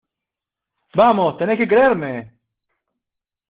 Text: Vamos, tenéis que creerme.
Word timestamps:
Vamos, 1.01 1.37
tenéis 1.39 1.59
que 1.61 1.67
creerme. 1.71 2.13